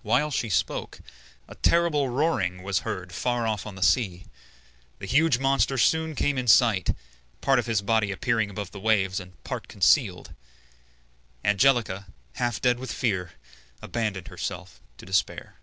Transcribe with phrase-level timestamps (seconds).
[0.00, 1.00] While she spoke,
[1.46, 4.24] a terrible roaring was heard far off on the sea.
[5.00, 6.96] The huge monster soon came in sight,
[7.42, 10.32] part of his body appearing above the waves and part concealed.
[11.44, 13.32] Angelica, half dead with fear,
[13.82, 15.56] abandoned herself to despair.